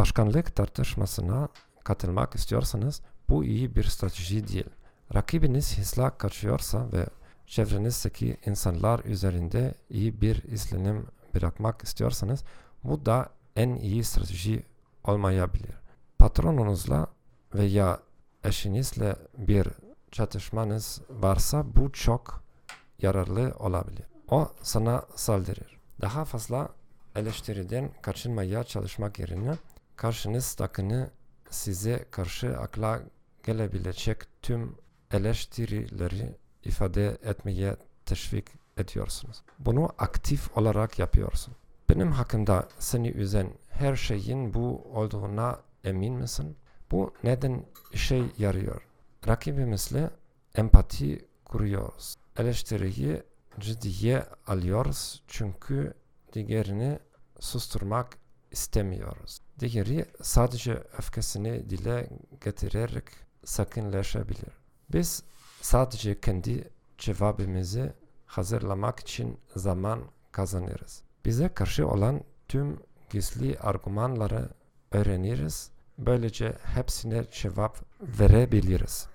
[0.00, 1.48] başkanlık tartışmasına
[1.84, 4.70] katılmak istiyorsanız bu iyi bir strateji değil.
[5.14, 7.06] Rakibiniz hızla kaçıyorsa ve
[7.46, 12.44] çevrenizdeki insanlar üzerinde iyi bir izlenim bırakmak istiyorsanız
[12.84, 14.62] bu da en iyi strateji
[15.04, 15.74] olmayabilir.
[16.18, 17.06] Patronunuzla
[17.54, 18.00] veya
[18.44, 19.68] eşinizle bir
[20.10, 22.42] çatışmanız varsa bu çok
[23.02, 24.06] yararlı olabilir.
[24.28, 25.78] O sana saldırır.
[26.00, 26.68] Daha fazla
[27.16, 29.56] eleştiriden kaçınmaya çalışmak yerine
[30.00, 31.06] karşınızdakini
[31.50, 33.02] size karşı akla
[33.42, 34.76] gelebilecek tüm
[35.10, 37.76] eleştirileri ifade etmeye
[38.06, 39.42] teşvik ediyorsunuz.
[39.58, 41.54] Bunu aktif olarak yapıyorsun.
[41.90, 46.56] Benim hakkımda seni üzen her şeyin bu olduğuna emin misin?
[46.90, 48.82] Bu neden işe yarıyor?
[49.28, 50.10] Rakibimizle
[50.54, 52.16] empati kuruyoruz.
[52.36, 53.22] Eleştiriyi
[53.58, 55.94] ciddiye alıyoruz çünkü
[56.32, 56.98] diğerini
[57.40, 58.18] susturmak
[58.50, 59.40] istemiyoruz.
[59.58, 62.08] Diğeri sadece öfkesini dile
[62.44, 63.04] getirerek
[63.44, 64.60] sakinleşebilir.
[64.92, 65.22] Biz
[65.60, 67.94] sadece kendi cevabımızı
[68.26, 70.00] hazırlamak için zaman
[70.32, 71.02] kazanırız.
[71.24, 72.78] Bize karşı olan tüm
[73.10, 74.48] gizli argümanları
[74.92, 75.70] öğreniriz.
[75.98, 79.08] Böylece hepsine cevap verebiliriz.